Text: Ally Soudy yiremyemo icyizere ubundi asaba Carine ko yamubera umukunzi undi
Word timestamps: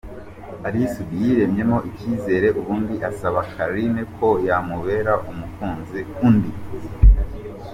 Ally 0.67 0.83
Soudy 0.93 1.17
yiremyemo 1.25 1.77
icyizere 1.89 2.47
ubundi 2.59 2.95
asaba 3.09 3.39
Carine 3.53 4.01
ko 4.15 4.27
yamubera 4.47 5.13
umukunzi 5.31 5.99
undi 6.27 6.51